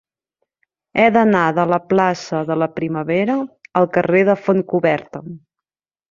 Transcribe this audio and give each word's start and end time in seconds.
He 1.01 1.05
d'anar 1.17 1.41
de 1.57 1.65
la 1.73 1.77
plaça 1.91 2.39
de 2.49 2.57
la 2.61 2.67
Primavera 2.79 3.35
al 3.81 3.85
carrer 3.99 4.23
de 4.31 4.37
Fontcoberta. 4.47 5.23